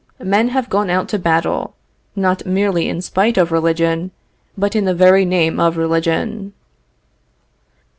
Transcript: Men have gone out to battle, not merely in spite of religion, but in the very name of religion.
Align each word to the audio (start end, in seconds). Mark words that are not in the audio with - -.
Men 0.19 0.47
have 0.47 0.67
gone 0.67 0.89
out 0.89 1.07
to 1.09 1.19
battle, 1.19 1.75
not 2.15 2.43
merely 2.43 2.89
in 2.89 3.03
spite 3.03 3.37
of 3.37 3.51
religion, 3.51 4.09
but 4.57 4.75
in 4.75 4.85
the 4.85 4.95
very 4.95 5.25
name 5.25 5.59
of 5.59 5.77
religion. 5.77 6.53